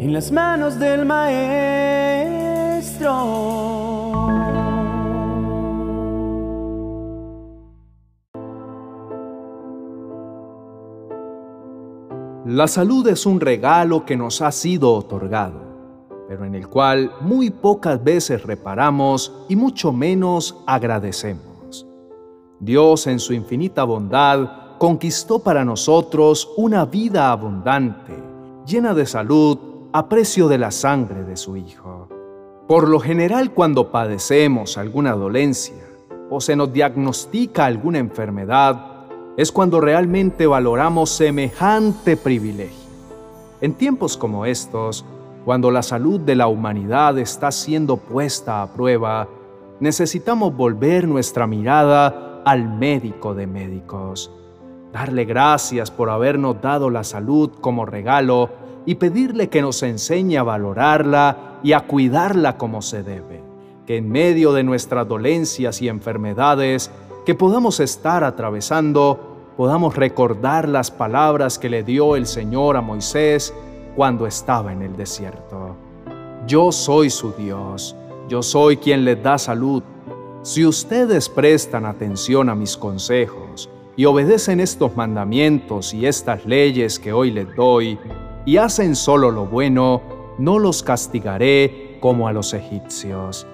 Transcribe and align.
en 0.00 0.12
las 0.14 0.32
manos 0.32 0.78
del 0.78 1.04
Maestro. 1.04 1.50
La 12.46 12.66
salud 12.66 13.06
es 13.08 13.26
un 13.26 13.40
regalo 13.40 14.06
que 14.06 14.16
nos 14.16 14.40
ha 14.40 14.50
sido 14.52 14.94
otorgado, 14.94 15.60
pero 16.26 16.46
en 16.46 16.54
el 16.54 16.66
cual 16.68 17.12
muy 17.20 17.50
pocas 17.50 18.02
veces 18.02 18.42
reparamos 18.42 19.44
y 19.50 19.56
mucho 19.56 19.92
menos 19.92 20.56
agradecemos. 20.66 21.86
Dios 22.58 23.06
en 23.06 23.18
su 23.18 23.34
infinita 23.34 23.84
bondad 23.84 24.78
conquistó 24.78 25.40
para 25.40 25.62
nosotros 25.62 26.50
una 26.56 26.86
vida 26.86 27.30
abundante, 27.30 28.14
llena 28.64 28.94
de 28.94 29.04
salud, 29.04 29.69
a 29.92 30.08
precio 30.08 30.46
de 30.46 30.58
la 30.58 30.70
sangre 30.70 31.24
de 31.24 31.36
su 31.36 31.56
Hijo. 31.56 32.08
Por 32.68 32.88
lo 32.88 33.00
general 33.00 33.52
cuando 33.52 33.90
padecemos 33.90 34.78
alguna 34.78 35.12
dolencia 35.14 35.84
o 36.30 36.40
se 36.40 36.54
nos 36.54 36.72
diagnostica 36.72 37.66
alguna 37.66 37.98
enfermedad, 37.98 39.06
es 39.36 39.50
cuando 39.50 39.80
realmente 39.80 40.46
valoramos 40.46 41.10
semejante 41.10 42.16
privilegio. 42.16 42.88
En 43.60 43.74
tiempos 43.74 44.16
como 44.16 44.46
estos, 44.46 45.04
cuando 45.44 45.72
la 45.72 45.82
salud 45.82 46.20
de 46.20 46.36
la 46.36 46.46
humanidad 46.46 47.18
está 47.18 47.50
siendo 47.50 47.96
puesta 47.96 48.62
a 48.62 48.72
prueba, 48.72 49.28
necesitamos 49.80 50.56
volver 50.56 51.08
nuestra 51.08 51.48
mirada 51.48 52.42
al 52.44 52.68
médico 52.68 53.34
de 53.34 53.48
médicos, 53.48 54.30
darle 54.92 55.24
gracias 55.24 55.90
por 55.90 56.10
habernos 56.10 56.62
dado 56.62 56.90
la 56.90 57.02
salud 57.02 57.50
como 57.60 57.86
regalo 57.86 58.59
y 58.86 58.96
pedirle 58.96 59.48
que 59.48 59.62
nos 59.62 59.82
enseñe 59.82 60.36
a 60.36 60.42
valorarla 60.42 61.58
y 61.62 61.72
a 61.72 61.80
cuidarla 61.80 62.56
como 62.56 62.82
se 62.82 63.02
debe, 63.02 63.42
que 63.86 63.96
en 63.96 64.10
medio 64.10 64.52
de 64.52 64.62
nuestras 64.62 65.06
dolencias 65.06 65.82
y 65.82 65.88
enfermedades 65.88 66.90
que 67.26 67.34
podamos 67.34 67.80
estar 67.80 68.24
atravesando, 68.24 69.52
podamos 69.56 69.94
recordar 69.96 70.68
las 70.68 70.90
palabras 70.90 71.58
que 71.58 71.68
le 71.68 71.82
dio 71.82 72.16
el 72.16 72.26
Señor 72.26 72.76
a 72.76 72.80
Moisés 72.80 73.52
cuando 73.94 74.26
estaba 74.26 74.72
en 74.72 74.82
el 74.82 74.96
desierto. 74.96 75.76
Yo 76.46 76.72
soy 76.72 77.10
su 77.10 77.32
Dios, 77.32 77.94
yo 78.28 78.42
soy 78.42 78.78
quien 78.78 79.04
les 79.04 79.22
da 79.22 79.36
salud. 79.36 79.82
Si 80.42 80.64
ustedes 80.64 81.28
prestan 81.28 81.84
atención 81.84 82.48
a 82.48 82.54
mis 82.54 82.76
consejos 82.76 83.68
y 83.96 84.06
obedecen 84.06 84.60
estos 84.60 84.96
mandamientos 84.96 85.92
y 85.92 86.06
estas 86.06 86.46
leyes 86.46 86.98
que 86.98 87.12
hoy 87.12 87.30
les 87.30 87.54
doy, 87.54 87.98
y 88.44 88.56
hacen 88.56 88.96
solo 88.96 89.30
lo 89.30 89.46
bueno, 89.46 90.02
no 90.38 90.58
los 90.58 90.82
castigaré 90.82 91.98
como 92.00 92.28
a 92.28 92.32
los 92.32 92.54
egipcios. 92.54 93.46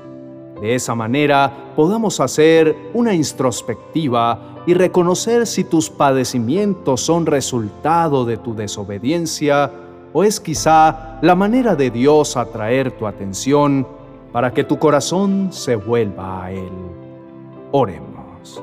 De 0.61 0.75
esa 0.75 0.95
manera 0.95 1.73
podamos 1.77 2.21
hacer 2.21 2.75
una 2.95 3.15
introspectiva 3.15 4.63
y 4.67 4.75
reconocer 4.75 5.47
si 5.47 5.65
tus 5.65 5.91
padecimientos 5.91 7.01
son 7.03 7.27
resultado 7.27 8.25
de 8.25 8.37
tu 8.37 8.55
desobediencia 8.55 9.71
o 10.13 10.25
es 10.25 10.41
quizá 10.41 11.19
la 11.21 11.35
manera 11.35 11.77
de 11.77 11.91
Dios 11.91 12.37
atraer 12.37 12.93
tu 12.93 13.07
atención 13.07 13.87
para 14.33 14.53
que 14.53 14.65
tu 14.65 14.79
corazón 14.79 15.49
se 15.53 15.77
vuelva 15.77 16.45
a 16.45 16.53
Él. 16.53 16.73
Oremos. 17.73 18.63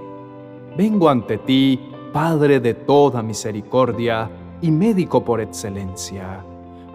Vengo 0.76 1.10
ante 1.10 1.38
ti, 1.38 1.80
Padre 2.12 2.60
de 2.60 2.74
toda 2.74 3.24
misericordia 3.24 4.30
y 4.64 4.72
médico 4.72 5.24
por 5.24 5.40
excelencia 5.40 6.44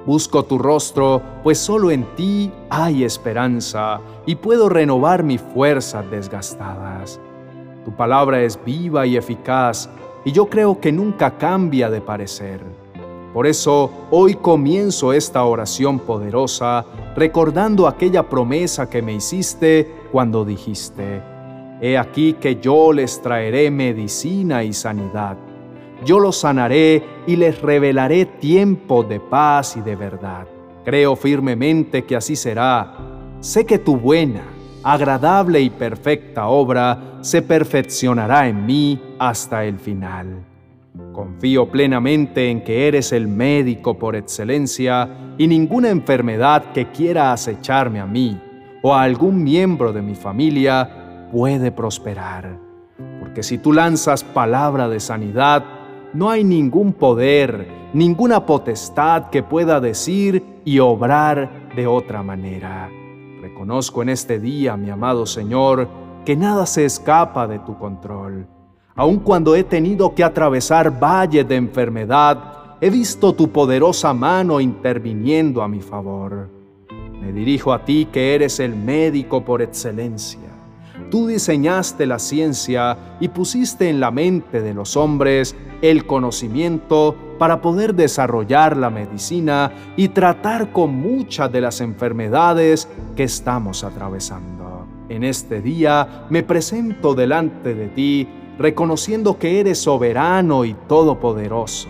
Busco 0.09 0.43
tu 0.43 0.57
rostro, 0.57 1.21
pues 1.43 1.59
solo 1.59 1.91
en 1.91 2.05
ti 2.17 2.51
hay 2.71 3.05
esperanza 3.05 4.01
y 4.25 4.37
puedo 4.37 4.71
renovar 4.71 5.23
mis 5.23 5.39
fuerzas 5.39 6.11
desgastadas. 6.11 7.21
Tu 7.85 7.93
palabra 7.93 8.41
es 8.41 8.59
viva 8.65 9.07
y 9.07 9.19
eficaz 9.19 9.91
y 10.25 10.33
yo 10.33 10.47
creo 10.47 10.81
que 10.81 10.93
nunca 10.93 11.37
cambia 11.37 11.91
de 11.91 12.01
parecer. 12.01 12.61
Por 13.35 13.47
eso 13.47 13.91
hoy 14.11 14.35
comienzo 14.37 15.13
esta 15.13 15.45
oración 15.45 15.99
poderosa 15.99 16.87
recordando 17.15 17.87
aquella 17.87 18.31
promesa 18.31 18.89
que 18.89 19.03
me 19.03 19.13
hiciste 19.13 19.95
cuando 20.11 20.47
dijiste, 20.47 21.23
He 21.83 21.99
aquí 21.99 22.33
que 22.33 22.57
yo 22.57 22.95
les 22.95 23.21
traeré 23.21 23.71
medicina 23.71 24.65
y 24.65 24.73
sanidad 24.73 25.37
yo 26.05 26.19
los 26.21 26.39
sanaré 26.39 27.03
y 27.27 27.37
les 27.37 27.61
revelaré 27.61 28.25
tiempo 28.27 29.03
de 29.03 29.21
paz 29.21 29.77
y 29.77 29.81
de 29.81 29.97
verdad. 29.97 30.47
Creo 30.85 31.17
firmemente 31.17 32.05
que 32.05 32.17
así 32.17 32.37
será. 32.37 32.95
Sé 33.41 33.67
que 33.67 33.79
tu 33.79 33.97
buena, 33.97 34.43
agradable 34.83 35.61
y 35.61 35.71
perfecta 35.71 36.47
obra 36.49 37.19
se 37.21 37.43
perfeccionará 37.43 38.49
en 38.49 38.65
mí 38.65 39.01
hasta 39.19 39.65
el 39.65 39.79
final. 39.79 40.45
Confío 41.13 41.69
plenamente 41.69 42.51
en 42.51 42.63
que 42.63 42.89
eres 42.89 43.13
el 43.13 43.29
médico 43.29 43.99
por 43.99 44.17
excelencia 44.17 45.35
y 45.37 45.47
ninguna 45.47 45.91
enfermedad 45.91 46.73
que 46.73 46.91
quiera 46.91 47.33
acecharme 47.33 48.01
a 48.01 48.07
mí 48.07 48.41
o 48.83 48.95
a 48.95 49.03
algún 49.03 49.43
miembro 49.43 49.93
de 49.93 50.03
mi 50.03 50.15
familia 50.15 51.29
puede 51.33 51.73
prosperar. 51.73 52.59
Porque 53.21 53.43
si 53.43 53.59
tú 53.59 53.73
lanzas 53.73 54.25
palabra 54.25 54.89
de 54.89 55.01
sanidad, 55.01 55.65
no 56.19 56.31
hay 56.31 56.43
ningún 56.43 56.95
poder, 56.95 57.69
ninguna 57.93 58.45
potestad 58.45 59.31
que 59.31 59.45
pueda 59.45 59.81
decir 59.81 60.43
y 60.65 60.81
obrar 60.81 61.71
de 61.77 61.87
otra 61.87 62.25
manera. 62.25 62.91
Reconozco 63.41 64.03
en 64.03 64.09
este 64.09 64.41
día, 64.41 64.77
mi 64.77 64.91
amado 64.91 65.27
Señor, 65.27 65.89
que 66.25 66.35
nada 66.35 66.67
se 66.67 66.85
escapa 66.85 67.47
de 67.47 67.61
tu 67.61 67.79
control. 67.79 68.49
Aun 68.97 69.21
cuando 69.21 69.55
he 69.55 69.63
tenido 69.63 70.13
que 70.13 70.25
atravesar 70.25 70.99
valles 70.99 71.47
de 71.47 71.55
enfermedad, 71.55 72.75
he 72.81 72.91
visto 72.91 73.33
tu 73.33 73.53
poderosa 73.53 74.13
mano 74.13 74.61
interviniendo 74.61 75.63
a 75.63 75.69
mi 75.69 75.81
favor. 75.81 76.51
Me 77.21 77.33
dirijo 77.33 77.73
a 77.73 77.85
ti 77.85 78.09
que 78.11 78.35
eres 78.35 78.59
el 78.59 78.75
médico 78.75 79.45
por 79.45 79.63
excelencia. 79.63 80.58
Tú 81.11 81.27
diseñaste 81.27 82.07
la 82.07 82.19
ciencia 82.19 83.17
y 83.21 83.29
pusiste 83.29 83.89
en 83.89 84.01
la 84.01 84.11
mente 84.11 84.61
de 84.61 84.75
los 84.75 84.97
hombres 84.97 85.57
el 85.81 86.07
conocimiento 86.07 87.17
para 87.39 87.63
poder 87.63 87.95
desarrollar 87.95 88.77
la 88.77 88.91
medicina 88.91 89.73
y 89.97 90.09
tratar 90.09 90.73
con 90.73 90.95
muchas 90.95 91.51
de 91.53 91.61
las 91.61 91.81
enfermedades 91.81 92.89
que 93.17 93.25
estamos 93.25 93.85
atravesando. 93.85 94.87
En 95.09 95.25
este 95.25 95.63
día 95.63 96.27
me 96.29 96.43
presento 96.43 97.15
delante 97.15 97.75
de 97.75 97.89
ti 97.89 98.29
reconociendo 98.59 99.39
que 99.39 99.61
eres 99.61 99.79
soberano 99.79 100.65
y 100.65 100.75
todopoderoso, 100.75 101.89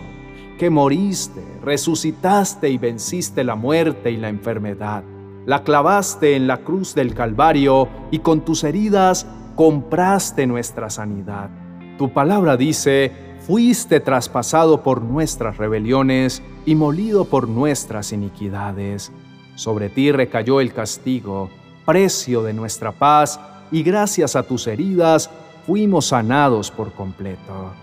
que 0.57 0.69
moriste, 0.69 1.43
resucitaste 1.63 2.69
y 2.69 2.77
venciste 2.77 3.43
la 3.43 3.55
muerte 3.55 4.11
y 4.11 4.17
la 4.17 4.29
enfermedad. 4.29 5.03
La 5.45 5.63
clavaste 5.63 6.35
en 6.35 6.47
la 6.47 6.57
cruz 6.57 6.93
del 6.93 7.13
Calvario 7.13 7.87
y 8.11 8.19
con 8.19 8.41
tus 8.41 8.63
heridas 8.63 9.25
compraste 9.55 10.45
nuestra 10.47 10.89
sanidad. 10.89 11.49
Tu 11.97 12.11
palabra 12.13 12.55
dice, 12.55 13.11
fuiste 13.39 13.99
traspasado 13.99 14.83
por 14.83 15.01
nuestras 15.01 15.57
rebeliones 15.57 16.41
y 16.65 16.75
molido 16.75 17.25
por 17.25 17.47
nuestras 17.47 18.11
iniquidades. 18.11 19.11
Sobre 19.55 19.89
ti 19.89 20.11
recayó 20.11 20.61
el 20.61 20.73
castigo, 20.73 21.49
precio 21.85 22.43
de 22.43 22.53
nuestra 22.53 22.91
paz, 22.91 23.39
y 23.71 23.83
gracias 23.83 24.35
a 24.35 24.43
tus 24.43 24.67
heridas 24.67 25.29
fuimos 25.65 26.07
sanados 26.07 26.71
por 26.71 26.93
completo. 26.93 27.73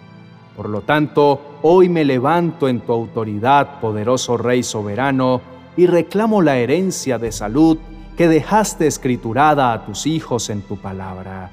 Por 0.57 0.69
lo 0.69 0.81
tanto, 0.81 1.59
hoy 1.63 1.89
me 1.89 2.05
levanto 2.05 2.69
en 2.69 2.81
tu 2.81 2.93
autoridad, 2.93 3.81
poderoso 3.81 4.37
Rey 4.39 4.63
soberano, 4.63 5.41
y 5.77 5.87
reclamo 5.87 6.43
la 6.43 6.59
herencia 6.59 7.19
de 7.19 7.33
salud 7.33 7.79
que 8.17 8.29
dejaste 8.29 8.87
escriturada 8.87 9.73
a 9.73 9.85
tus 9.85 10.07
hijos 10.07 10.51
en 10.51 10.63
tu 10.63 10.77
palabra. 10.77 11.51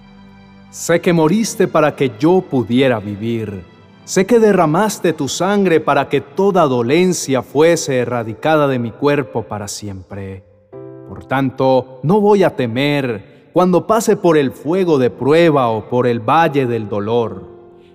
Sé 0.69 1.01
que 1.01 1.13
moriste 1.13 1.67
para 1.67 1.95
que 1.95 2.11
yo 2.19 2.41
pudiera 2.41 2.99
vivir 2.99 3.73
Sé 4.05 4.25
que 4.25 4.39
derramaste 4.39 5.13
tu 5.13 5.29
sangre 5.29 5.79
para 5.79 6.09
que 6.09 6.19
toda 6.19 6.63
dolencia 6.63 7.41
fuese 7.41 7.99
erradicada 7.99 8.67
de 8.67 8.77
mi 8.77 8.91
cuerpo 8.91 9.43
para 9.43 9.69
siempre. 9.69 10.43
Por 11.07 11.23
tanto, 11.25 12.01
no 12.03 12.19
voy 12.19 12.43
a 12.43 12.53
temer 12.53 13.49
cuando 13.53 13.87
pase 13.87 14.17
por 14.17 14.37
el 14.37 14.51
fuego 14.51 14.97
de 14.97 15.09
prueba 15.09 15.69
o 15.69 15.87
por 15.87 16.05
el 16.05 16.19
valle 16.19 16.65
del 16.65 16.89
dolor. 16.89 17.47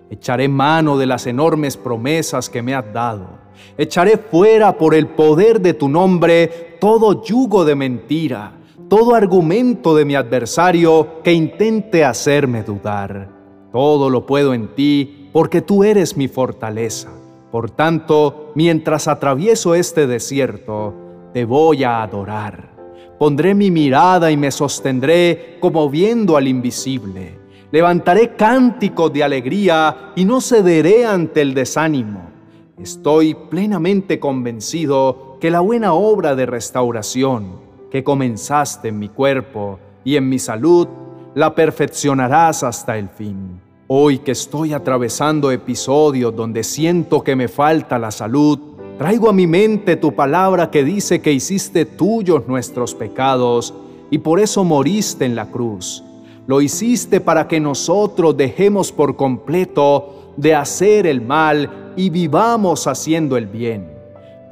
Echaré 0.09 0.49
mano 0.49 0.97
de 0.97 1.05
las 1.05 1.27
enormes 1.27 1.77
promesas 1.77 2.49
que 2.49 2.63
me 2.63 2.75
has 2.75 2.91
dado. 2.91 3.29
Echaré 3.77 4.19
fuera 4.19 4.77
por 4.77 4.95
el 4.95 5.09
poder 5.09 5.61
de 5.61 5.75
tu 5.75 5.89
nombre 5.89 6.77
todo 6.81 7.23
yugo 7.23 7.65
de 7.65 7.75
mentira, 7.75 8.53
todo 8.89 9.15
argumento 9.15 9.95
de 9.95 10.05
mi 10.05 10.15
adversario 10.15 11.23
que 11.23 11.33
intente 11.33 12.05
hacerme 12.05 12.63
dudar. 12.63 13.31
Todo 13.73 14.09
lo 14.09 14.25
puedo 14.27 14.55
en 14.55 14.75
ti 14.75 15.29
porque 15.33 15.61
tú 15.61 15.85
eres 15.85 16.17
mi 16.17 16.29
fortaleza. 16.29 17.11
Por 17.51 17.71
tanto, 17.71 18.53
mientras 18.55 19.09
atravieso 19.09 19.75
este 19.75 20.07
desierto, 20.07 20.95
te 21.33 21.45
voy 21.45 21.85
a 21.85 22.03
adorar. 22.03 22.77
Pondré 23.19 23.55
mi 23.55 23.71
mirada 23.71 24.31
y 24.31 24.37
me 24.37 24.51
sostendré 24.51 25.57
como 25.61 25.91
viendo 25.91 26.37
al 26.37 26.47
invisible. 26.47 27.39
Levantaré 27.71 28.35
cánticos 28.37 29.13
de 29.13 29.25
alegría 29.25 30.13
y 30.17 30.25
no 30.25 30.41
cederé 30.41 31.05
ante 31.05 31.43
el 31.43 31.53
desánimo. 31.53 32.31
Estoy 32.81 33.35
plenamente 33.35 34.21
convencido 34.21 35.37
que 35.41 35.51
la 35.51 35.59
buena 35.59 35.95
obra 35.95 36.37
de 36.37 36.47
restauración 36.47 37.59
que 37.91 38.05
comenzaste 38.05 38.89
en 38.89 39.01
mi 39.01 39.09
cuerpo 39.09 39.81
y 40.05 40.15
en 40.15 40.29
mi 40.29 40.39
salud, 40.39 40.87
la 41.35 41.57
perfeccionarás 41.57 42.63
hasta 42.63 42.97
el 42.97 43.09
fin. 43.09 43.61
Hoy 43.89 44.19
que 44.19 44.31
estoy 44.31 44.75
atravesando 44.75 45.51
episodios 45.51 46.37
donde 46.37 46.63
siento 46.63 47.25
que 47.25 47.35
me 47.35 47.49
falta 47.49 47.99
la 47.99 48.13
salud, 48.13 48.59
traigo 48.97 49.29
a 49.29 49.33
mi 49.33 49.49
mente 49.49 49.97
tu 49.97 50.15
palabra 50.15 50.71
que 50.71 50.85
dice 50.85 51.21
que 51.21 51.33
hiciste 51.33 51.85
tuyos 51.85 52.47
nuestros 52.47 52.95
pecados 52.95 53.75
y 54.09 54.19
por 54.19 54.39
eso 54.39 54.63
moriste 54.63 55.25
en 55.25 55.35
la 55.35 55.51
cruz. 55.51 56.05
Lo 56.47 56.61
hiciste 56.61 57.21
para 57.21 57.49
que 57.49 57.59
nosotros 57.59 58.37
dejemos 58.37 58.93
por 58.93 59.17
completo 59.17 60.33
de 60.37 60.55
hacer 60.55 61.07
el 61.07 61.21
mal 61.21 61.88
y 61.99 62.11
vivamos 62.11 62.87
haciendo 62.87 63.37
el 63.37 63.49
bien. 63.49 63.91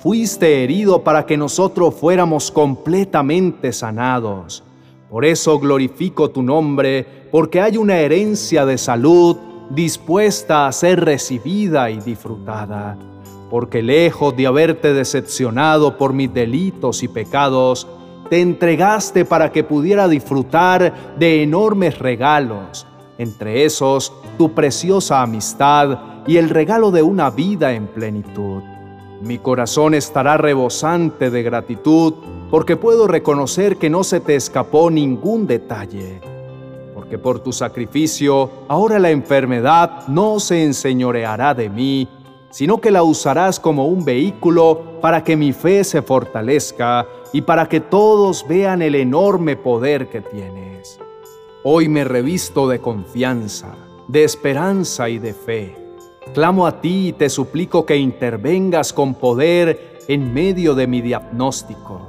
Fuiste 0.00 0.64
herido 0.64 1.04
para 1.04 1.25
que 1.25 1.37
nosotros 1.37 1.94
fuéramos 1.94 2.50
completamente 2.50 3.72
sanados. 3.72 4.64
Por 5.08 5.25
eso 5.25 5.60
glorifico 5.60 6.28
tu 6.31 6.43
nombre 6.43 7.06
porque 7.31 7.60
hay 7.60 7.76
una 7.76 7.98
herencia 7.98 8.66
de 8.66 8.76
salud 8.76 9.37
dispuesta 9.70 10.66
a 10.66 10.72
ser 10.72 11.04
recibida 11.04 11.88
y 11.88 12.00
disfrutada, 12.00 12.98
porque 13.49 13.81
lejos 13.81 14.37
de 14.37 14.49
haberte 14.49 14.92
decepcionado 14.92 15.96
por 15.96 16.12
mis 16.12 16.34
delitos 16.34 17.04
y 17.04 17.08
pecados, 17.08 17.87
te 18.28 18.40
entregaste 18.40 19.25
para 19.25 19.52
que 19.52 19.62
pudiera 19.62 20.08
disfrutar 20.08 21.16
de 21.16 21.44
enormes 21.44 21.96
regalos, 22.00 22.88
entre 23.19 23.64
esos 23.64 24.12
tu 24.37 24.52
preciosa 24.52 25.22
amistad 25.22 26.15
y 26.26 26.37
el 26.37 26.49
regalo 26.49 26.90
de 26.90 27.02
una 27.02 27.31
vida 27.31 27.73
en 27.73 27.87
plenitud. 27.87 28.62
Mi 29.23 29.38
corazón 29.38 29.94
estará 29.94 30.37
rebosante 30.37 31.31
de 31.31 31.43
gratitud 31.43 32.14
porque 32.50 32.76
puedo 32.76 33.06
reconocer 33.06 33.76
que 33.76 33.90
no 33.90 34.05
se 34.05 34.20
te 34.20 34.37
escapó 34.37 34.90
ningún 34.90 35.46
detalle 35.46 36.20
porque 36.96 37.19
por 37.19 37.40
tu 37.40 37.52
sacrificio 37.52 38.50
ahora 38.67 38.99
la 38.99 39.11
enfermedad 39.11 40.08
no 40.08 40.40
se 40.40 40.64
enseñoreará 40.64 41.52
de 41.52 41.69
mí, 41.69 42.08
sino 42.50 42.81
que 42.81 42.90
la 42.90 43.02
usarás 43.02 43.61
como 43.61 43.87
un 43.87 44.02
vehículo 44.02 44.99
para 45.02 45.23
que 45.23 45.37
mi 45.37 45.52
fe 45.52 45.84
se 45.84 46.00
fortalezca 46.00 47.06
y 47.34 47.43
para 47.43 47.69
que 47.69 47.81
todos 47.81 48.44
vean 48.49 48.81
el 48.81 48.94
enorme 48.94 49.56
poder 49.56 50.08
que 50.08 50.23
tienes. 50.23 50.99
Hoy 51.62 51.88
me 51.88 52.02
revisto 52.02 52.67
de 52.67 52.81
confianza, 52.81 53.76
de 54.08 54.25
esperanza 54.25 55.11
y 55.11 55.19
de 55.19 55.34
fe. 55.34 55.86
Clamo 56.34 56.67
a 56.67 56.81
ti 56.81 57.08
y 57.08 57.12
te 57.12 57.28
suplico 57.28 57.87
que 57.87 57.96
intervengas 57.96 58.93
con 58.93 59.14
poder 59.14 59.99
en 60.08 60.32
medio 60.34 60.75
de 60.75 60.87
mi 60.87 61.00
diagnóstico. 61.00 62.00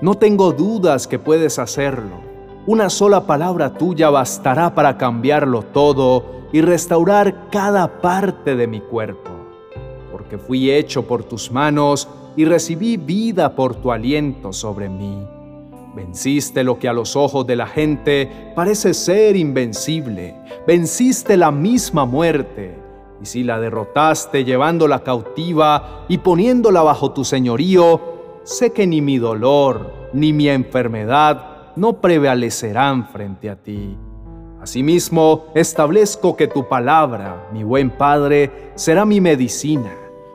No 0.00 0.14
tengo 0.14 0.52
dudas 0.52 1.06
que 1.06 1.18
puedes 1.18 1.58
hacerlo 1.58 2.26
una 2.68 2.90
sola 2.90 3.28
palabra 3.28 3.74
tuya 3.74 4.10
bastará 4.10 4.74
para 4.74 4.98
cambiarlo 4.98 5.62
todo 5.62 6.24
y 6.52 6.62
restaurar 6.62 7.48
cada 7.48 8.00
parte 8.00 8.56
de 8.56 8.66
mi 8.66 8.80
cuerpo, 8.80 9.30
porque 10.10 10.36
fui 10.36 10.72
hecho 10.72 11.06
por 11.06 11.22
tus 11.22 11.52
manos 11.52 12.08
y 12.34 12.44
recibí 12.44 12.96
vida 12.96 13.54
por 13.54 13.76
tu 13.76 13.92
aliento 13.92 14.52
sobre 14.52 14.88
mí. 14.88 15.16
Venciste 15.94 16.64
lo 16.64 16.76
que 16.76 16.88
a 16.88 16.92
los 16.92 17.14
ojos 17.14 17.46
de 17.46 17.54
la 17.54 17.68
gente 17.68 18.52
parece 18.56 18.94
ser 18.94 19.36
invencible. 19.36 20.34
Venciste 20.66 21.36
la 21.36 21.52
misma 21.52 22.04
muerte. 22.04 22.85
Y 23.20 23.26
si 23.26 23.42
la 23.42 23.58
derrotaste 23.58 24.44
llevándola 24.44 25.02
cautiva 25.02 26.04
y 26.08 26.18
poniéndola 26.18 26.82
bajo 26.82 27.12
tu 27.12 27.24
señorío, 27.24 28.00
sé 28.44 28.72
que 28.72 28.86
ni 28.86 29.00
mi 29.00 29.18
dolor 29.18 29.90
ni 30.12 30.32
mi 30.32 30.48
enfermedad 30.48 31.72
no 31.76 32.00
prevalecerán 32.00 33.08
frente 33.08 33.50
a 33.50 33.56
ti. 33.56 33.96
Asimismo, 34.60 35.46
establezco 35.54 36.36
que 36.36 36.48
tu 36.48 36.68
palabra, 36.68 37.48
mi 37.52 37.62
buen 37.62 37.90
Padre, 37.90 38.72
será 38.74 39.04
mi 39.04 39.20
medicina. 39.20 39.92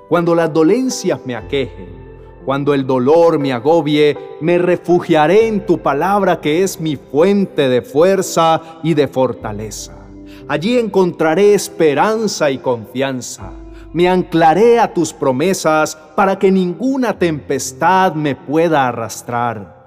Cuando 0.07 0.35
las 0.35 0.53
dolencias 0.53 1.19
me 1.25 1.35
aquejen, 1.35 2.01
cuando 2.45 2.73
el 2.73 2.87
dolor 2.87 3.39
me 3.39 3.53
agobie, 3.53 4.17
me 4.39 4.57
refugiaré 4.57 5.47
en 5.47 5.65
tu 5.65 5.79
palabra 5.79 6.39
que 6.39 6.63
es 6.63 6.79
mi 6.79 6.95
fuente 6.95 7.69
de 7.69 7.81
fuerza 7.81 8.79
y 8.83 8.93
de 8.93 9.07
fortaleza. 9.07 10.00
Allí 10.47 10.77
encontraré 10.77 11.53
esperanza 11.53 12.51
y 12.51 12.57
confianza. 12.57 13.51
Me 13.93 14.07
anclaré 14.07 14.79
a 14.79 14.93
tus 14.93 15.13
promesas 15.13 15.97
para 16.15 16.39
que 16.39 16.51
ninguna 16.51 17.17
tempestad 17.17 18.13
me 18.15 18.35
pueda 18.35 18.87
arrastrar 18.87 19.81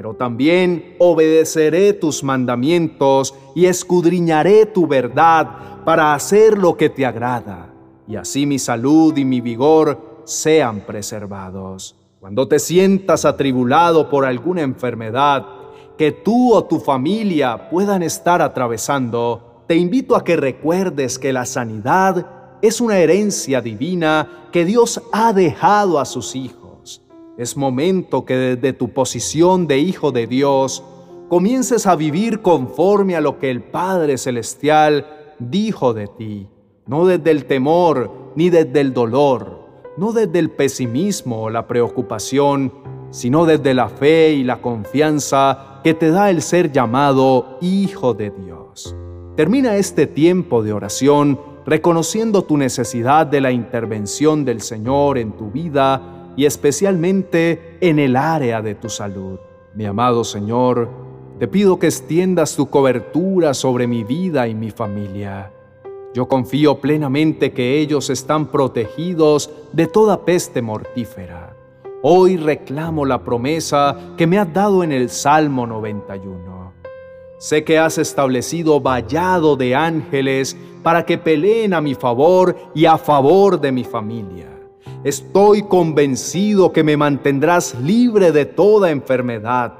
pero 0.00 0.14
también 0.14 0.96
obedeceré 0.98 1.92
tus 1.92 2.24
mandamientos 2.24 3.34
y 3.54 3.66
escudriñaré 3.66 4.64
tu 4.64 4.86
verdad 4.86 5.82
para 5.84 6.14
hacer 6.14 6.56
lo 6.56 6.76
que 6.76 6.88
te 6.88 7.04
agrada, 7.04 7.74
y 8.06 8.16
así 8.16 8.46
mi 8.46 8.58
salud 8.58 9.14
y 9.18 9.26
mi 9.26 9.42
vigor 9.42 10.22
sean 10.24 10.80
preservados. 10.86 11.96
Cuando 12.18 12.48
te 12.48 12.58
sientas 12.58 13.26
atribulado 13.26 14.08
por 14.08 14.24
alguna 14.24 14.62
enfermedad 14.62 15.46
que 15.98 16.12
tú 16.12 16.54
o 16.54 16.64
tu 16.64 16.80
familia 16.80 17.68
puedan 17.68 18.02
estar 18.02 18.40
atravesando, 18.40 19.49
te 19.70 19.76
invito 19.76 20.16
a 20.16 20.24
que 20.24 20.34
recuerdes 20.34 21.16
que 21.16 21.32
la 21.32 21.44
sanidad 21.44 22.26
es 22.60 22.80
una 22.80 22.98
herencia 22.98 23.60
divina 23.60 24.48
que 24.50 24.64
Dios 24.64 25.00
ha 25.12 25.32
dejado 25.32 26.00
a 26.00 26.06
sus 26.06 26.34
hijos 26.34 26.60
es 27.38 27.56
momento 27.56 28.24
que 28.24 28.34
desde 28.34 28.72
tu 28.72 28.88
posición 28.88 29.68
de 29.68 29.78
Hijo 29.78 30.10
de 30.10 30.26
Dios 30.26 30.82
comiences 31.28 31.86
a 31.86 31.94
vivir 31.94 32.42
conforme 32.42 33.14
a 33.14 33.20
lo 33.20 33.38
que 33.38 33.48
el 33.48 33.62
Padre 33.62 34.18
Celestial 34.18 35.06
dijo 35.38 35.94
de 35.94 36.08
ti, 36.08 36.48
no 36.88 37.06
desde 37.06 37.30
el 37.30 37.44
temor 37.44 38.32
ni 38.34 38.50
desde 38.50 38.80
el 38.80 38.92
dolor, 38.92 39.68
no 39.96 40.10
desde 40.10 40.40
el 40.40 40.50
pesimismo 40.50 41.44
o 41.44 41.48
la 41.48 41.68
preocupación, 41.68 42.72
sino 43.10 43.46
desde 43.46 43.72
la 43.74 43.88
fe 43.88 44.32
y 44.32 44.42
la 44.42 44.60
confianza 44.60 45.80
que 45.84 45.94
te 45.94 46.10
da 46.10 46.28
el 46.28 46.42
ser 46.42 46.72
llamado 46.72 47.56
Hijo 47.60 48.14
de 48.14 48.30
Dios. 48.30 48.96
Termina 49.36 49.76
este 49.76 50.06
tiempo 50.06 50.62
de 50.62 50.72
oración 50.72 51.40
reconociendo 51.64 52.42
tu 52.42 52.56
necesidad 52.56 53.26
de 53.26 53.40
la 53.40 53.52
intervención 53.52 54.44
del 54.44 54.60
Señor 54.60 55.18
en 55.18 55.32
tu 55.32 55.50
vida 55.50 56.32
y 56.36 56.46
especialmente 56.46 57.78
en 57.80 57.98
el 57.98 58.16
área 58.16 58.60
de 58.60 58.74
tu 58.74 58.88
salud. 58.88 59.38
Mi 59.74 59.84
amado 59.84 60.24
Señor, 60.24 60.90
te 61.38 61.46
pido 61.46 61.78
que 61.78 61.86
extiendas 61.86 62.56
tu 62.56 62.68
cobertura 62.68 63.54
sobre 63.54 63.86
mi 63.86 64.04
vida 64.04 64.48
y 64.48 64.54
mi 64.54 64.70
familia. 64.70 65.52
Yo 66.12 66.26
confío 66.26 66.80
plenamente 66.80 67.52
que 67.52 67.78
ellos 67.78 68.10
están 68.10 68.46
protegidos 68.46 69.50
de 69.72 69.86
toda 69.86 70.24
peste 70.24 70.60
mortífera. 70.60 71.54
Hoy 72.02 72.36
reclamo 72.36 73.06
la 73.06 73.22
promesa 73.22 73.96
que 74.16 74.26
me 74.26 74.38
has 74.38 74.52
dado 74.52 74.82
en 74.82 74.90
el 74.90 75.08
Salmo 75.08 75.66
91. 75.68 76.59
Sé 77.40 77.64
que 77.64 77.78
has 77.78 77.96
establecido 77.96 78.82
vallado 78.82 79.56
de 79.56 79.74
ángeles 79.74 80.58
para 80.82 81.06
que 81.06 81.16
peleen 81.16 81.72
a 81.72 81.80
mi 81.80 81.94
favor 81.94 82.54
y 82.74 82.84
a 82.84 82.98
favor 82.98 83.58
de 83.58 83.72
mi 83.72 83.82
familia. 83.82 84.50
Estoy 85.04 85.62
convencido 85.62 86.70
que 86.70 86.84
me 86.84 86.98
mantendrás 86.98 87.74
libre 87.80 88.30
de 88.30 88.44
toda 88.44 88.90
enfermedad. 88.90 89.72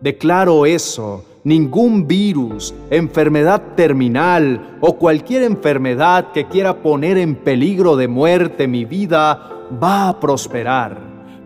Declaro 0.00 0.66
eso. 0.66 1.24
Ningún 1.44 2.08
virus, 2.08 2.74
enfermedad 2.90 3.62
terminal 3.76 4.76
o 4.80 4.96
cualquier 4.96 5.44
enfermedad 5.44 6.32
que 6.32 6.48
quiera 6.48 6.82
poner 6.82 7.18
en 7.18 7.36
peligro 7.36 7.94
de 7.94 8.08
muerte 8.08 8.66
mi 8.66 8.84
vida 8.84 9.48
va 9.80 10.08
a 10.08 10.18
prosperar, 10.18 10.98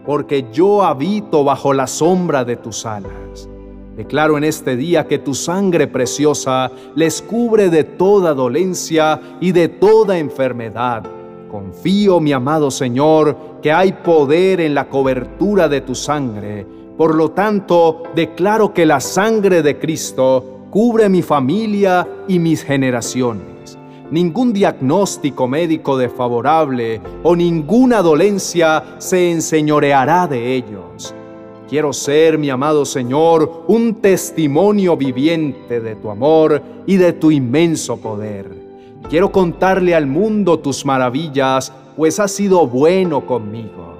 porque 0.06 0.46
yo 0.50 0.82
habito 0.84 1.44
bajo 1.44 1.74
la 1.74 1.86
sombra 1.86 2.46
de 2.46 2.56
tus 2.56 2.86
alas. 2.86 3.49
Declaro 4.00 4.38
en 4.38 4.44
este 4.44 4.76
día 4.76 5.06
que 5.06 5.18
tu 5.18 5.34
sangre 5.34 5.86
preciosa 5.86 6.72
les 6.94 7.20
cubre 7.20 7.68
de 7.68 7.84
toda 7.84 8.32
dolencia 8.32 9.20
y 9.42 9.52
de 9.52 9.68
toda 9.68 10.16
enfermedad 10.16 11.02
Confío, 11.50 12.18
mi 12.18 12.32
amado 12.32 12.70
Señor, 12.70 13.36
que 13.60 13.72
hay 13.72 13.92
poder 13.92 14.62
en 14.62 14.74
la 14.74 14.88
cobertura 14.88 15.68
de 15.68 15.82
tu 15.82 15.94
sangre. 15.94 16.66
Por 16.96 17.14
lo 17.14 17.32
tanto, 17.32 18.04
declaro 18.14 18.72
que 18.72 18.86
la 18.86 19.00
sangre 19.00 19.60
de 19.62 19.78
Cristo 19.78 20.60
cubre 20.70 21.10
mi 21.10 21.20
familia 21.20 22.08
y 22.26 22.38
mis 22.38 22.62
generaciones. 22.62 23.76
Ningún 24.10 24.54
diagnóstico 24.54 25.46
médico 25.46 25.98
desfavorable 25.98 27.02
o 27.22 27.36
ninguna 27.36 28.00
dolencia 28.00 28.96
se 28.96 29.30
enseñoreará 29.30 30.26
de 30.26 30.54
ellos. 30.54 31.14
Quiero 31.70 31.92
ser, 31.92 32.36
mi 32.36 32.50
amado 32.50 32.84
Señor, 32.84 33.62
un 33.68 33.94
testimonio 33.94 34.96
viviente 34.96 35.80
de 35.80 35.94
tu 35.94 36.10
amor 36.10 36.60
y 36.84 36.96
de 36.96 37.12
tu 37.12 37.30
inmenso 37.30 37.98
poder. 37.98 38.50
Quiero 39.08 39.30
contarle 39.30 39.94
al 39.94 40.08
mundo 40.08 40.58
tus 40.58 40.84
maravillas, 40.84 41.72
pues 41.96 42.18
has 42.18 42.32
sido 42.32 42.66
bueno 42.66 43.24
conmigo. 43.24 43.94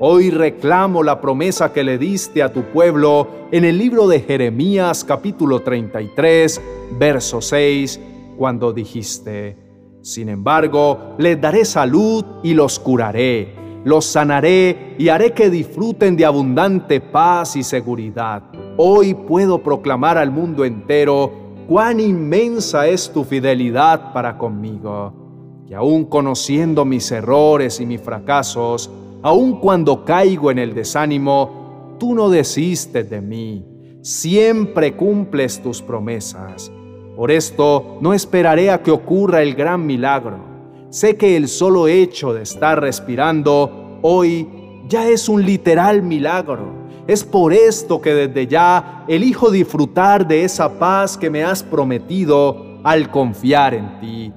Hoy 0.00 0.30
reclamo 0.30 1.04
la 1.04 1.20
promesa 1.20 1.72
que 1.72 1.84
le 1.84 1.96
diste 1.96 2.42
a 2.42 2.52
tu 2.52 2.64
pueblo 2.64 3.28
en 3.52 3.64
el 3.64 3.78
libro 3.78 4.08
de 4.08 4.18
Jeremías 4.18 5.04
capítulo 5.04 5.60
33, 5.60 6.60
verso 6.98 7.40
6, 7.40 8.00
cuando 8.36 8.72
dijiste, 8.72 9.56
Sin 10.00 10.28
embargo, 10.28 11.14
les 11.18 11.40
daré 11.40 11.64
salud 11.64 12.24
y 12.42 12.54
los 12.54 12.80
curaré 12.80 13.61
los 13.84 14.04
sanaré 14.04 14.94
y 14.98 15.08
haré 15.08 15.32
que 15.32 15.50
disfruten 15.50 16.16
de 16.16 16.24
abundante 16.24 17.00
paz 17.00 17.56
y 17.56 17.62
seguridad. 17.62 18.42
Hoy 18.76 19.14
puedo 19.14 19.62
proclamar 19.62 20.18
al 20.18 20.30
mundo 20.30 20.64
entero 20.64 21.32
cuán 21.66 22.00
inmensa 22.00 22.86
es 22.86 23.12
tu 23.12 23.24
fidelidad 23.24 24.12
para 24.12 24.38
conmigo, 24.38 25.64
que 25.66 25.74
aun 25.74 26.04
conociendo 26.04 26.84
mis 26.84 27.10
errores 27.10 27.80
y 27.80 27.86
mis 27.86 28.00
fracasos, 28.00 28.90
aun 29.22 29.58
cuando 29.58 30.04
caigo 30.04 30.50
en 30.50 30.58
el 30.58 30.74
desánimo, 30.74 31.96
tú 31.98 32.14
no 32.14 32.28
desistes 32.30 33.08
de 33.10 33.20
mí, 33.20 33.64
siempre 34.02 34.96
cumples 34.96 35.60
tus 35.62 35.82
promesas. 35.82 36.70
Por 37.16 37.30
esto 37.30 37.98
no 38.00 38.14
esperaré 38.14 38.70
a 38.70 38.82
que 38.82 38.90
ocurra 38.90 39.42
el 39.42 39.54
gran 39.54 39.84
milagro 39.86 40.51
Sé 40.92 41.16
que 41.16 41.38
el 41.38 41.48
solo 41.48 41.88
hecho 41.88 42.34
de 42.34 42.42
estar 42.42 42.78
respirando 42.78 43.98
hoy 44.02 44.46
ya 44.86 45.08
es 45.08 45.26
un 45.26 45.42
literal 45.42 46.02
milagro. 46.02 46.70
Es 47.06 47.24
por 47.24 47.54
esto 47.54 48.02
que 48.02 48.12
desde 48.12 48.46
ya 48.46 49.06
elijo 49.08 49.50
disfrutar 49.50 50.28
de 50.28 50.44
esa 50.44 50.78
paz 50.78 51.16
que 51.16 51.30
me 51.30 51.44
has 51.44 51.62
prometido 51.62 52.78
al 52.84 53.10
confiar 53.10 53.72
en 53.72 54.00
ti. 54.00 54.32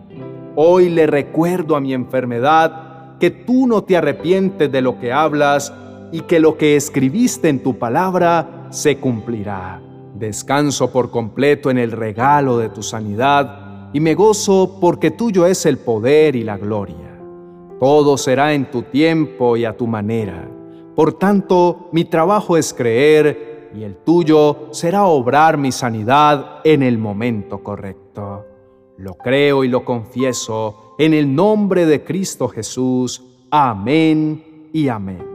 Hoy 0.56 0.88
le 0.88 1.08
recuerdo 1.08 1.76
a 1.76 1.82
mi 1.82 1.94
enfermedad 1.94 3.18
que 3.20 3.32
tú 3.32 3.68
no 3.68 3.84
te 3.84 3.98
arrepientes 3.98 4.72
de 4.72 4.82
lo 4.82 4.98
que 4.98 5.12
hablas 5.12 5.74
y 6.14 6.22
que 6.22 6.40
lo 6.40 6.56
que 6.56 6.78
escribiste 6.78 7.50
en 7.50 7.62
tu 7.62 7.78
palabra 7.78 8.70
se 8.70 8.98
cumplirá. 8.98 9.82
Descanso 10.14 10.90
por 10.90 11.12
completo 11.12 11.70
en 11.70 11.80
el 11.80 11.92
regalo 11.92 12.58
de 12.58 12.70
tu 12.70 12.82
sanidad 12.82 13.65
y 13.96 14.02
me 14.02 14.14
gozo 14.14 14.78
porque 14.82 15.10
tuyo 15.10 15.46
es 15.46 15.66
el 15.66 15.78
poder 15.78 16.36
y 16.36 16.44
la 16.44 16.58
gloria. 16.58 17.18
Todo 17.80 18.18
será 18.18 18.54
en 18.54 18.70
tu 18.70 18.82
tiempo 18.82 19.56
y 19.56 19.64
a 19.64 19.78
tu 19.78 19.88
manera. 19.88 20.52
Por 20.98 21.14
tanto, 21.14 21.88
mi 21.94 22.04
trabajo 22.04 22.58
es 22.58 22.74
creer 22.74 23.70
y 23.74 23.84
el 23.84 23.96
tuyo 23.96 24.68
será 24.72 25.06
obrar 25.06 25.58
mi 25.58 25.72
sanidad 25.72 26.60
en 26.66 26.84
el 26.84 26.98
momento 26.98 27.64
correcto. 27.64 28.46
Lo 28.98 29.14
creo 29.14 29.64
y 29.64 29.70
lo 29.70 29.86
confieso 29.86 30.96
en 31.00 31.14
el 31.14 31.34
nombre 31.34 31.86
de 31.86 32.04
Cristo 32.04 32.50
Jesús. 32.50 33.24
Amén 33.50 34.68
y 34.74 34.90
amén. 34.90 35.35